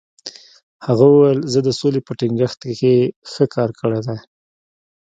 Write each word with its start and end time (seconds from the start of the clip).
هغه 0.85 1.05
وویل، 1.09 1.39
زه 1.53 1.59
د 1.67 1.69
سولې 1.79 2.01
په 2.07 2.11
ټینګښت 2.19 2.59
کې 2.79 2.95
ښه 3.31 3.43
کار 3.55 3.69
کړی 3.79 3.99
دی. 4.07 4.17